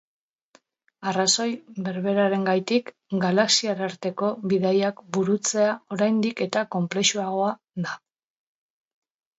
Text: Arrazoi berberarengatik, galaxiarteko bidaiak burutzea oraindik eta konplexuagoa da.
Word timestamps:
Arrazoi 1.11 1.49
berberarengatik, 1.89 2.89
galaxiarteko 3.25 4.31
bidaiak 4.55 5.05
burutzea 5.19 5.77
oraindik 5.99 6.45
eta 6.49 6.67
konplexuagoa 6.79 7.55
da. 7.87 7.97